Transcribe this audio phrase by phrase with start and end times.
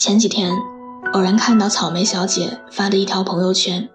[0.00, 0.56] 前几天，
[1.12, 3.90] 偶然看到草莓小姐发的一条朋友圈，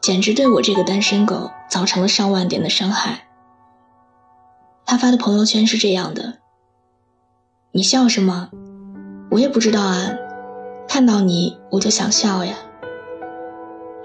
[0.00, 3.26] 简直对我这个单身狗造成了上万点的伤害。
[4.86, 6.34] 她发的朋友圈是这样的
[7.74, 8.50] ：“你笑什么？
[9.32, 10.10] 我也不知道啊，
[10.86, 12.54] 看到你我就想笑呀。”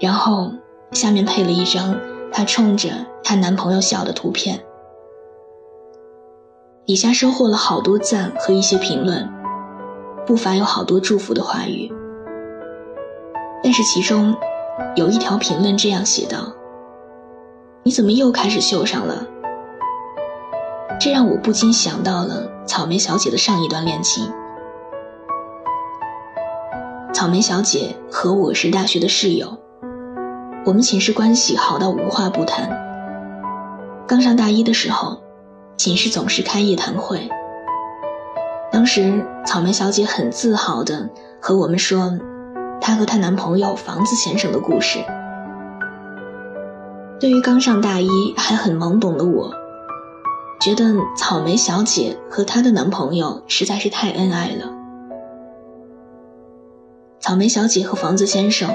[0.02, 0.54] 然后
[0.90, 1.96] 下面配了一张
[2.32, 2.88] 她冲着
[3.22, 4.58] 她男朋友笑的图片，
[6.84, 9.35] 底下收获了好多赞和一些评论。
[10.26, 11.92] 不乏有好多祝福的话语，
[13.62, 14.34] 但是其中
[14.96, 16.52] 有一条评论这样写道
[17.84, 19.24] ：“你怎么又开始秀上了？”
[20.98, 24.28] 这让我不禁想到了草莓小姐的上一段恋情。
[27.14, 29.56] 草莓小姐和我是大学的室友，
[30.64, 32.68] 我们寝室关系好到无话不谈。
[34.08, 35.22] 刚上大一的时候，
[35.76, 37.28] 寝室总是开夜谈会。
[38.76, 41.08] 当时，草莓小姐很自豪地
[41.40, 42.18] 和我们说，
[42.78, 44.98] 她和她男朋友房子先生的故事。
[47.18, 49.50] 对于刚上大一还很懵懂的我，
[50.60, 54.70] 觉得草莓小姐和她的男朋友实在是太恩爱了。
[57.18, 58.68] 草莓小姐和房子先生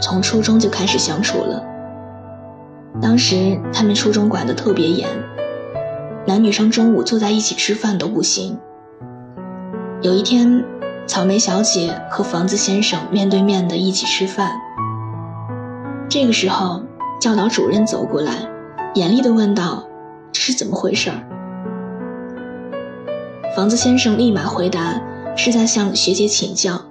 [0.00, 1.62] 从初中就开始相处了。
[3.02, 5.10] 当时他们初中管得特别严，
[6.26, 8.58] 男女生中午坐在一起吃饭都不行。
[10.02, 10.64] 有一天，
[11.06, 14.50] 草莓小姐和房子先生面对面的一起吃饭。
[16.08, 16.82] 这个时候，
[17.20, 18.34] 教导主任走过来，
[18.94, 19.84] 严厉地问道
[20.34, 21.12] ：“这是怎么回事？”
[23.54, 25.00] 房子先生立马回答
[25.38, 26.82] ：“是在向学姐请教，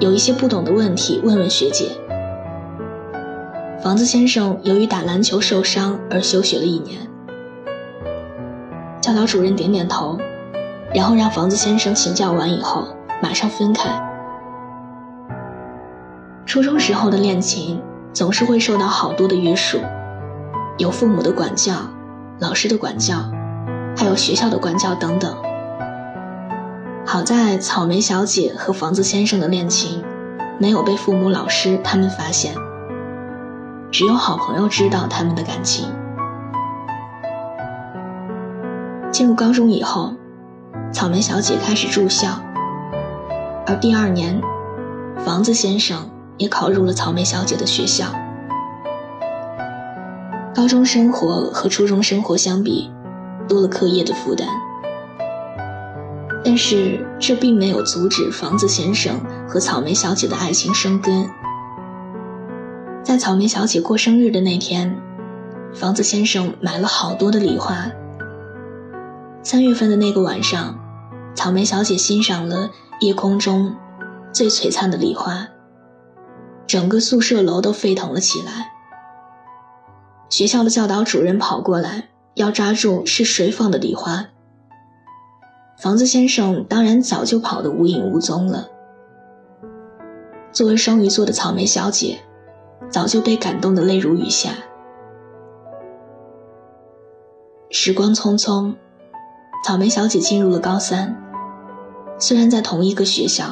[0.00, 1.86] 有一些不懂的问题问问学姐。”
[3.80, 6.98] 房子先生由于打篮球受伤而休学了一年。
[9.00, 10.18] 教导主任点点头。
[10.94, 12.86] 然后让房子先生请教完以后，
[13.20, 13.90] 马上分开。
[16.46, 17.82] 初中时候的恋情
[18.12, 19.80] 总是会受到好多的约束，
[20.78, 21.72] 有父母的管教、
[22.38, 23.16] 老师的管教，
[23.96, 25.36] 还有学校的管教等等。
[27.04, 30.04] 好在草莓小姐和房子先生的恋情
[30.60, 32.54] 没有被父母、老师他们发现，
[33.90, 35.88] 只有好朋友知道他们的感情。
[39.10, 40.14] 进入高中以后。
[40.94, 42.40] 草莓小姐开始住校，
[43.66, 44.40] 而第二年，
[45.26, 48.06] 房子先生也考入了草莓小姐的学校。
[50.54, 52.88] 高中生活和初中生活相比，
[53.48, 54.46] 多了课业的负担，
[56.44, 61.28] 但是这并没有阻止房子先生和草莓小姐的爱情生根。
[63.02, 64.96] 在草莓小姐过生日的那天，
[65.74, 67.90] 房子先生买了好多的礼花。
[69.42, 70.78] 三月份的那个晚上。
[71.34, 73.74] 草莓小姐欣赏了夜空中
[74.32, 75.48] 最璀璨的礼花，
[76.66, 78.72] 整个宿舍楼都沸腾了起来。
[80.30, 84.26] 学校的教导主任跑过来要抓住是谁放的礼花，
[85.78, 88.68] 房子先生当然早就跑得无影无踪了。
[90.50, 92.20] 作为双鱼座的草莓小姐，
[92.88, 94.50] 早就被感动得泪如雨下。
[97.70, 98.74] 时光匆匆，
[99.64, 101.20] 草莓小姐进入了高三。
[102.18, 103.46] 虽然在同一个学校，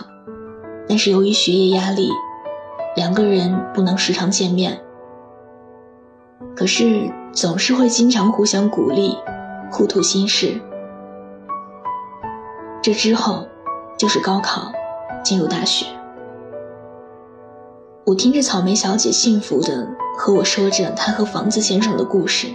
[0.89, 2.09] 但是由于学业压力，
[2.97, 4.81] 两个人不能时常见面。
[6.57, 9.17] 可是总是会经常互相鼓励，
[9.71, 10.61] 互吐心事。
[12.83, 13.47] 这之后，
[13.99, 14.73] 就是高考，
[15.23, 15.87] 进入大学。
[18.05, 19.87] 我听着草莓小姐幸福的
[20.17, 22.49] 和我说着她和房子先生的故事。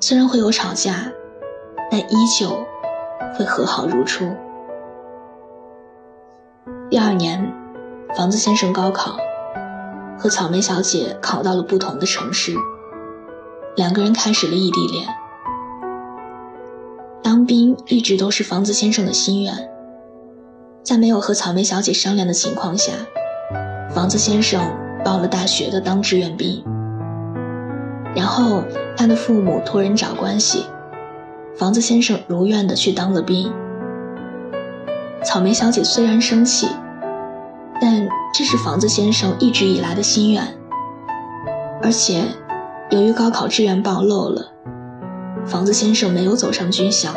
[0.00, 1.12] 虽然会有吵架，
[1.90, 2.50] 但依旧
[3.36, 4.26] 会和好如初。
[6.92, 7.50] 第二年，
[8.14, 9.16] 房子先生高考，
[10.18, 12.52] 和草莓小姐考到了不同的城市，
[13.76, 15.08] 两个人开始了异地恋。
[17.22, 19.70] 当兵一直都是房子先生的心愿，
[20.82, 22.92] 在没有和草莓小姐商量的情况下，
[23.94, 24.60] 房子先生
[25.02, 26.62] 报了大学的当志愿兵。
[28.14, 28.64] 然后
[28.98, 30.66] 他的父母托人找关系，
[31.56, 33.50] 房子先生如愿的去当了兵。
[35.24, 36.68] 草莓小姐虽然生气。
[37.82, 40.56] 但这是房子先生一直以来的心愿，
[41.82, 42.22] 而且
[42.90, 44.52] 由于高考志愿报漏了，
[45.44, 47.10] 房子先生没有走上军校，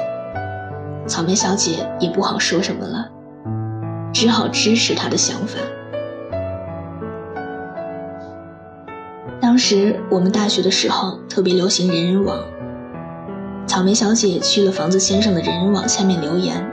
[1.05, 3.11] 草莓小姐也不好说什么了，
[4.11, 5.59] 只好支持他的想法。
[9.39, 12.39] 当时我们大学的时候特别流行人人网，
[13.67, 16.67] 草莓小姐去了房子先生的人人网下面留言，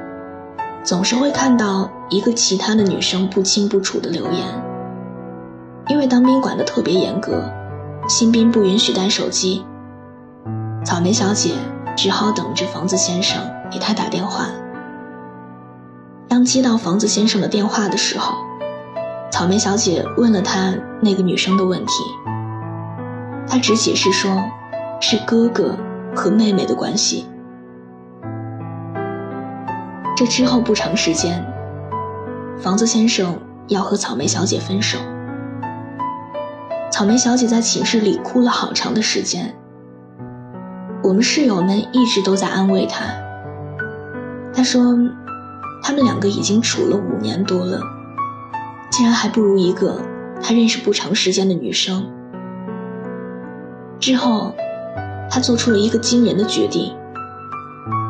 [0.85, 4.45] 总是会看到一个其他的女生不清不楚的留言。
[5.89, 7.45] 因为当兵管得特别严格，
[8.09, 9.65] 新兵不允许带手机，
[10.85, 11.55] 草莓小姐
[11.97, 13.41] 只好等着房子先生
[13.71, 14.47] 给她打电话。
[16.29, 18.35] 当接到房子先生的电话的时候，
[19.31, 21.93] 草莓小姐问了他那个女生的问题，
[23.49, 24.31] 他只解释说，
[25.01, 25.77] 是哥哥
[26.15, 27.27] 和妹妹的关系。
[30.15, 31.45] 这之后不长时间，
[32.61, 33.39] 房子先生
[33.69, 34.99] 要和草莓小姐分手。
[36.93, 39.57] 草莓小姐在寝室里哭了好长的时间。
[41.03, 43.07] 我们室友们一直都在安慰她。
[44.55, 44.83] 她说，
[45.83, 47.81] 他们两个已经处了五年多了，
[48.91, 50.01] 竟然还不如一个
[50.41, 52.07] 她认识不长时间的女生。
[53.99, 54.55] 之后，
[55.31, 56.95] 她做出了一个惊人的决定。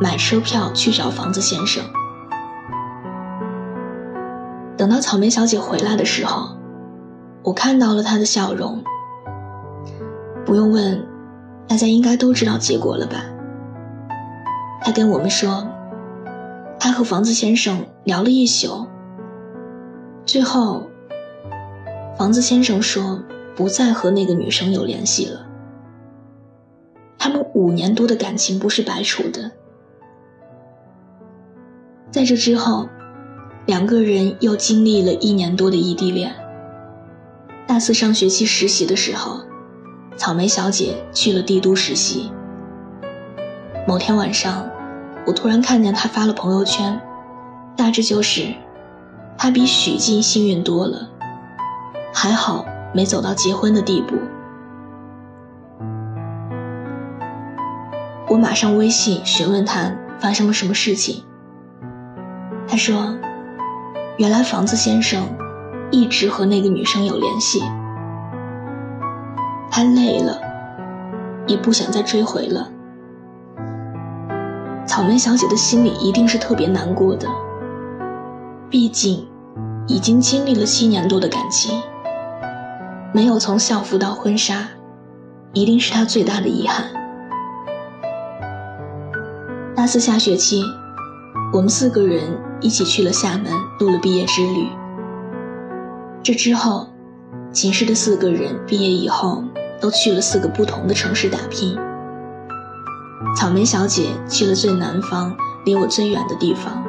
[0.01, 1.83] 买车票去找房子先生。
[4.77, 6.57] 等到草莓小姐回来的时候，
[7.43, 8.83] 我看到了她的笑容。
[10.45, 11.07] 不用问，
[11.69, 13.25] 大家应该都知道结果了吧？
[14.83, 15.67] 她跟我们说，
[16.79, 18.87] 她和房子先生聊了一宿，
[20.27, 20.91] 最后，
[22.19, 23.23] 房子先生说
[23.55, 25.47] 不再和那个女生有联系了。
[27.19, 29.53] 他们五年多的感情不是白处的。
[32.13, 32.91] 在这之后，
[33.65, 36.35] 两个人又经历了一年多的异地恋。
[37.67, 39.41] 大四上学期实习的时候，
[40.19, 42.31] 草莓小姐去了帝都实习。
[43.89, 44.69] 某天晚上，
[45.27, 47.01] 我突然看见她发了朋友圈，
[47.75, 48.53] 大致就是
[49.39, 51.09] ：“她比许静幸运多了，
[52.13, 54.17] 还好没走到结婚的地步。”
[58.29, 61.25] 我马上微信询问她发生了什么事情。
[62.73, 63.19] 他说
[64.17, 65.29] ：“原来房子先生
[65.91, 67.63] 一直和那个女生有联系，
[69.71, 70.41] 他累了，
[71.47, 72.71] 也不想再追回了。”
[74.89, 77.29] 草莓小姐的心里一定是特别难过的，
[78.71, 79.29] 毕竟
[79.87, 81.79] 已经经历了七年多的感情，
[83.13, 84.67] 没有从校服到婚纱，
[85.53, 86.87] 一定是她最大的遗憾。
[89.77, 90.65] 大四下学期。
[91.53, 92.23] 我们四个人
[92.63, 94.69] 一起去了厦门，录了毕业之旅。
[96.23, 96.87] 这之后，
[97.53, 99.43] 寝室的四个人毕业以后
[99.81, 101.77] 都去了四个不同的城市打拼。
[103.37, 106.83] 草莓小姐去了最南方，离我最远的地方。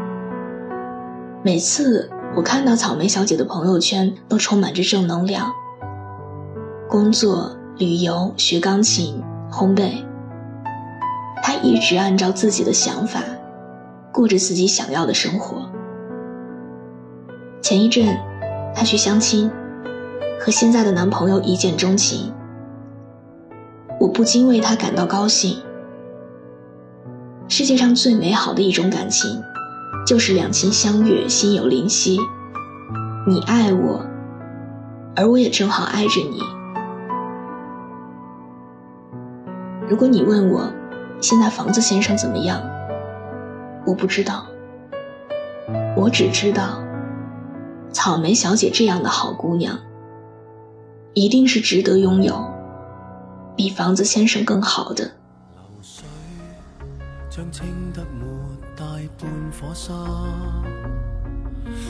[1.41, 5.51] 每次我看到草莓小姐的朋友圈，都充满着正能量。
[6.87, 10.05] 工作、旅游、学钢琴、烘焙，
[11.41, 13.19] 她一直按照自己的想法。
[14.11, 15.62] 过着自己想要的生活。
[17.63, 18.19] 前一阵，
[18.75, 19.49] 她去相亲，
[20.37, 22.33] 和现在的男朋友一见钟情。
[24.01, 25.63] 我不禁为她感到高兴。
[27.47, 29.41] 世界上最美好的一种感情，
[30.05, 32.17] 就是两情相悦，心有灵犀。
[33.25, 34.05] 你爱我，
[35.15, 36.41] 而我也正好爱着你。
[39.87, 40.69] 如果你问我，
[41.21, 42.61] 现在房子先生怎么样？
[43.85, 44.47] 我不知道，
[45.95, 46.82] 我只知道，
[47.93, 49.79] 草莓小姐这样的好姑娘，
[51.13, 52.43] 一定是值得拥有
[53.55, 55.11] 比房子先生更好的。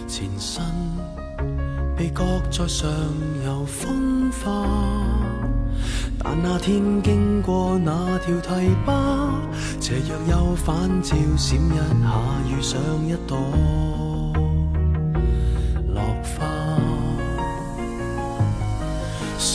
[0.07, 0.63] 前身
[1.95, 2.89] 被搁在上
[3.45, 4.67] 游风化。
[6.19, 9.29] 但那天经过那条堤坝，
[9.79, 12.09] 斜阳又反照闪一下，
[12.47, 13.37] 遇上一朵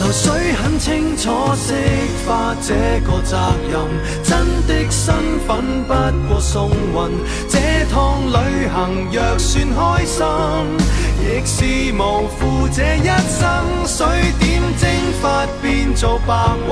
[0.00, 1.72] 流水很清楚释
[2.26, 2.74] 化这
[3.06, 3.36] 个责
[3.70, 3.80] 任，
[4.22, 4.36] 真
[4.66, 5.14] 的身
[5.46, 7.18] 份不过送运。
[7.48, 7.58] 这
[7.90, 10.26] 趟旅行若算开心，
[11.22, 13.86] 亦是无负这一生。
[13.86, 14.06] 水
[14.40, 14.90] 点蒸
[15.22, 16.34] 发变做白
[16.66, 16.70] 云，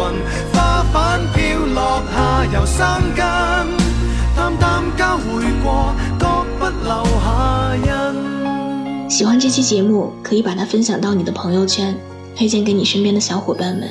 [0.52, 3.22] 花瓣飘落下又生根。
[4.34, 6.26] 淡淡交汇过，各
[6.58, 9.08] 不留下印。
[9.08, 11.96] 喜欢这期节目，可以把它分享到你的朋友圈。
[12.36, 13.88] 推荐给你身边的小伙伴们。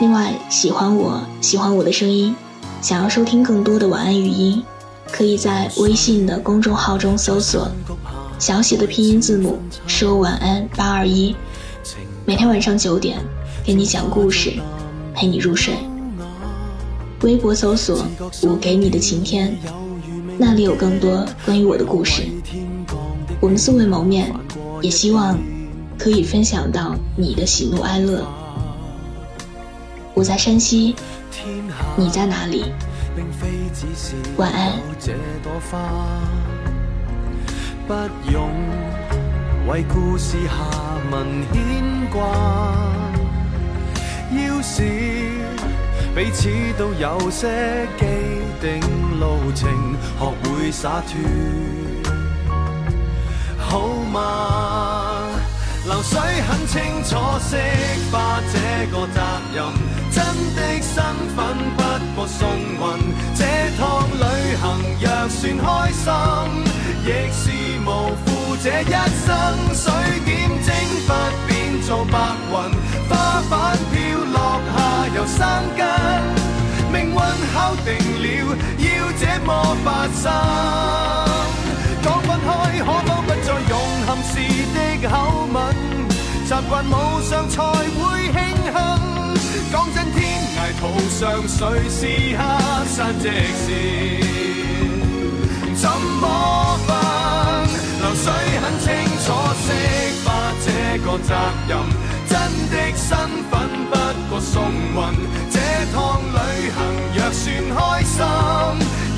[0.00, 2.34] 另外，喜欢我喜欢我的声音，
[2.80, 4.62] 想要收听更多的晚安语音，
[5.10, 7.68] 可以在微信的公众号中搜索
[8.38, 11.34] 小写的拼音字母说晚安八二一，
[12.24, 13.18] 每天晚上九点
[13.64, 14.52] 给你讲故事，
[15.14, 15.74] 陪你入睡。
[17.22, 18.04] 微博搜索
[18.42, 19.58] 我给你的晴天，
[20.38, 22.22] 那里有更多关于我的故事。
[23.40, 24.32] 我们素未谋面，
[24.80, 25.36] 也希望
[25.98, 28.24] 可以分享到你的喜怒哀乐。
[30.14, 30.94] 我在山西，
[31.96, 32.72] 你在哪里？
[34.36, 34.72] 晚安。
[37.88, 37.94] 不
[38.30, 38.50] 用
[39.66, 40.52] 为故事下
[41.10, 42.20] 文牵挂，
[44.30, 44.82] 要是
[46.14, 48.04] 彼此都有些既
[48.60, 48.80] 定
[49.18, 49.70] 路程，
[50.18, 51.18] 学会洒脱，
[53.56, 54.47] 好吗？
[55.98, 57.56] 流水很清楚，释
[58.12, 59.20] 化这个责
[59.52, 59.66] 任。
[60.12, 60.24] 真
[60.54, 61.02] 的身
[61.34, 61.44] 份
[61.76, 61.82] 不
[62.14, 62.78] 过送运，
[63.34, 63.42] 这
[63.76, 64.22] 趟旅
[64.54, 64.64] 行
[65.00, 66.06] 若算开心，
[67.02, 67.50] 亦是
[67.84, 68.26] 无负
[68.62, 68.94] 这一
[69.26, 69.28] 生。
[69.74, 69.90] 水
[70.24, 70.68] 点蒸
[71.04, 71.10] 发
[71.48, 72.16] 变做白
[72.48, 72.54] 云，
[73.08, 73.96] 花瓣飘
[74.32, 74.76] 落下
[75.16, 75.36] 又生
[75.76, 75.82] 根。
[76.92, 77.18] 命运
[77.52, 77.88] 敲定
[78.22, 78.26] 了
[78.78, 78.86] 要
[79.18, 80.30] 这么发生，
[82.04, 82.46] 讲分开
[82.78, 83.72] 可否不再用
[84.06, 84.38] 含时
[84.72, 85.12] 的口
[85.52, 85.87] 吻？
[86.48, 86.90] 习惯无
[87.28, 88.72] 常才会庆幸。
[89.70, 90.18] 讲真，天
[90.56, 92.00] 涯途上谁是
[92.38, 92.40] 客
[92.86, 93.28] 山直
[93.66, 93.68] 线？
[95.76, 96.24] 怎么
[96.86, 96.88] 分？
[98.00, 98.88] 流水很清
[99.26, 99.26] 楚，
[99.60, 99.66] 释
[100.24, 100.26] 化
[100.64, 100.66] 这
[101.04, 101.30] 个责
[101.68, 101.70] 任。
[102.26, 102.32] 真
[102.70, 103.08] 的身
[103.50, 103.52] 份
[103.90, 103.92] 不
[104.30, 104.96] 过送运，
[105.50, 105.60] 这
[105.92, 105.98] 趟
[106.32, 106.36] 旅
[106.72, 106.80] 行
[107.14, 107.44] 若算
[107.76, 108.16] 开心，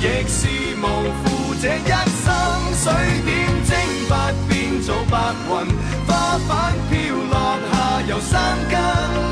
[0.01, 0.39] 亦是
[0.81, 0.83] 无
[1.23, 1.79] 负这一
[2.25, 2.27] 生。
[2.81, 2.91] 水
[3.23, 3.29] 点
[3.63, 3.69] 蒸
[4.09, 4.11] 发
[4.49, 5.13] 变做白
[5.47, 5.51] 云，
[6.07, 6.09] 花
[6.49, 6.49] 瓣
[8.07, 9.30] 有三更。